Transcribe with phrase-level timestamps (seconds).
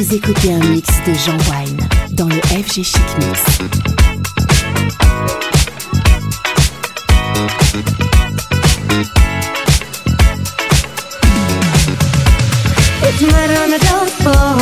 [0.00, 1.78] Vous écoutez un mix de Jean Wine
[2.12, 3.44] dans le FG Chic Mix.
[13.02, 14.56] It's murder on the dance floor,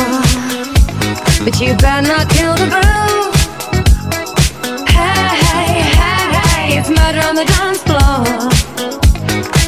[1.45, 3.33] but you better not kill the groove.
[4.89, 8.25] Hey, hey, hey, it's murder on the dance floor,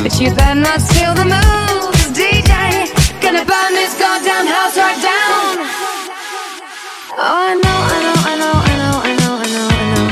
[0.04, 2.92] but you better not steal the moves, DJ.
[3.22, 5.56] Gonna burn this house down.
[7.14, 10.10] Oh, I know, I know, I know, I know, I know, I know, I know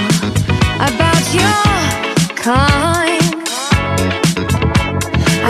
[0.88, 1.59] about your
[2.35, 3.35] kind.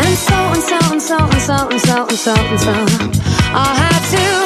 [0.02, 2.74] And so and so and so and so and so and so
[3.54, 4.39] I'll have to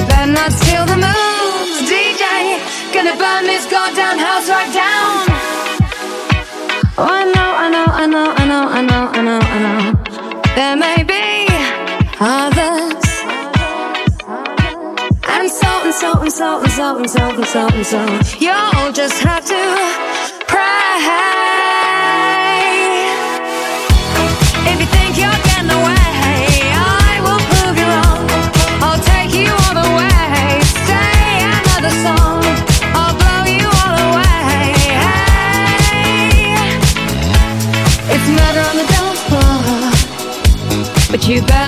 [0.00, 2.24] you better not steal the moves, DJ.
[2.94, 5.12] Gonna burn this goddamn house right down.
[6.96, 9.80] Oh, I know, I know, I know, I know, I know, I know, I know.
[10.56, 11.26] There may be
[12.20, 13.08] others.
[15.34, 18.00] And so and so and so and so and so and so and so.
[18.38, 20.09] You'll just have to
[41.30, 41.59] you better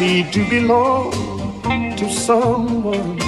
[0.00, 1.12] need to belong
[1.98, 3.18] to someone.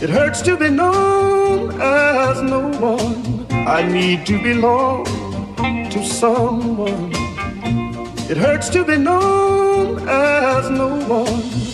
[0.00, 3.46] It hurts to be known as no one.
[3.50, 5.04] I need to belong
[5.90, 7.10] to someone.
[8.30, 11.65] It hurts to be known as no one.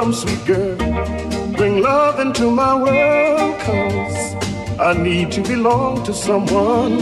[0.00, 0.76] Some sweet girl
[1.58, 3.60] bring love into my world?
[3.60, 4.34] Cause
[4.80, 6.94] I need to belong to someone.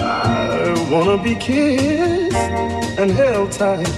[0.00, 2.36] I wanna be kissed
[3.00, 3.90] and held tight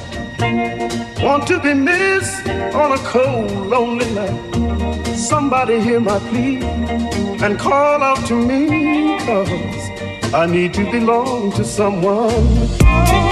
[1.23, 2.49] Want to be missed
[2.83, 5.15] on a cold, lonely night.
[5.15, 6.57] Somebody hear my plea
[7.45, 9.85] and call out to me, cause
[10.33, 13.32] I need to belong to someone.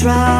[0.00, 0.39] Try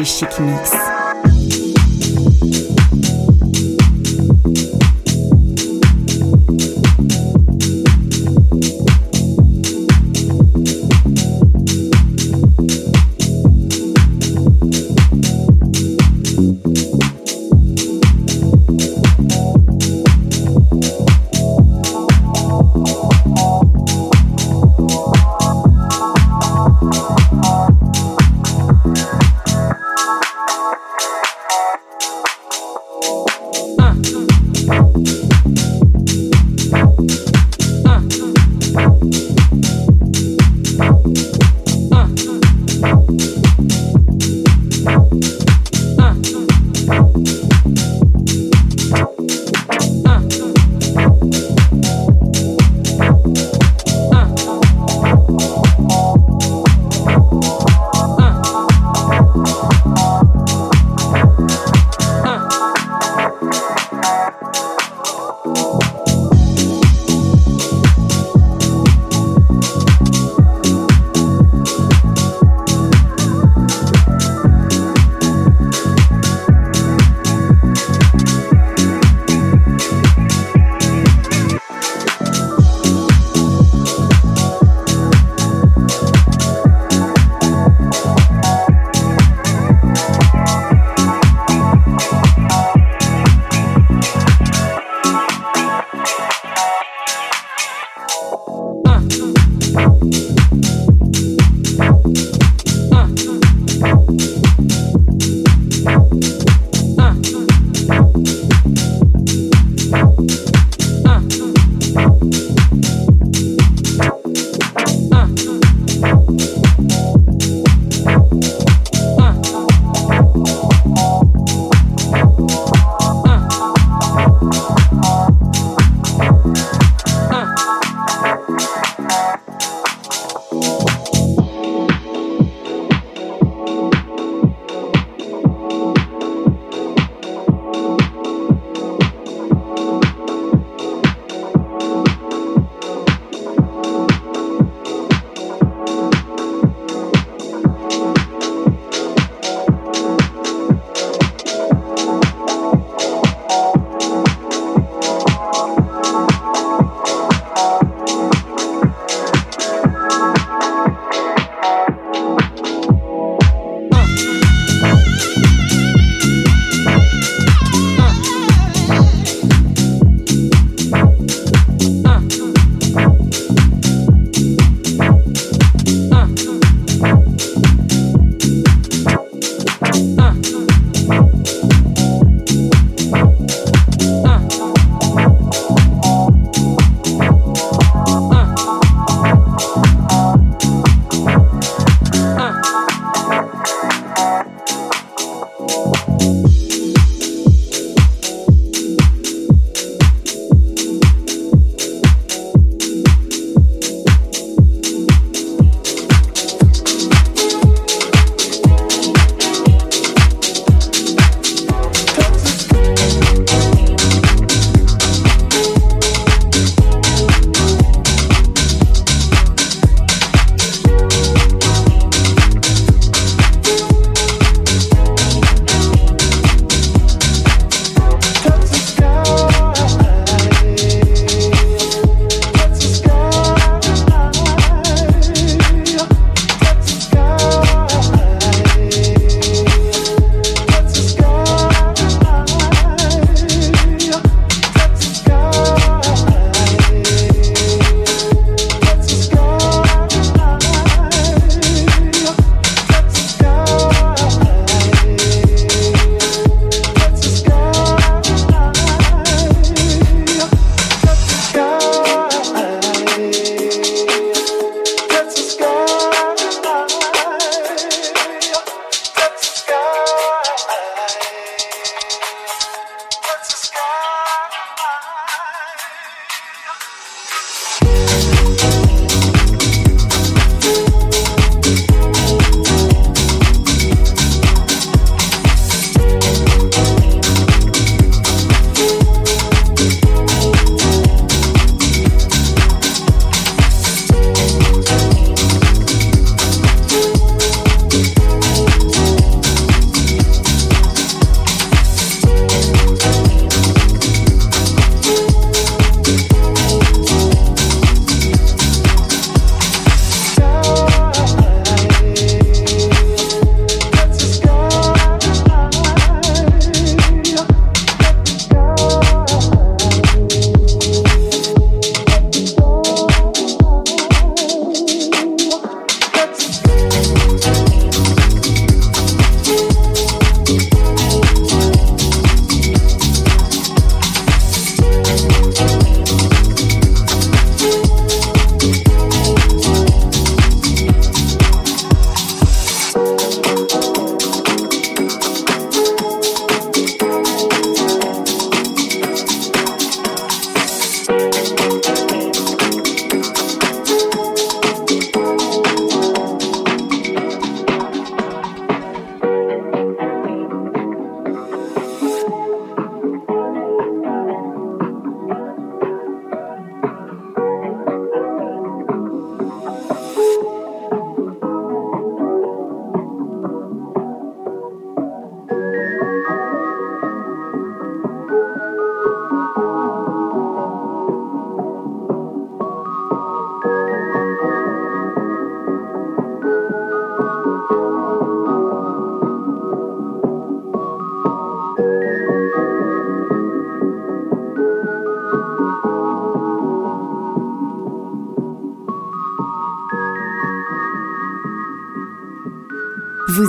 [0.00, 0.79] Majestic Mix.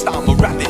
[0.00, 0.69] style morality